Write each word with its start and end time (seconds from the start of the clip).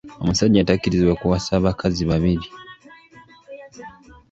Omusajja 0.21 0.67
takkirizibwa 0.67 1.15
kuwasa 1.21 1.63
bakazi 1.65 2.03
babiri. 2.09 2.47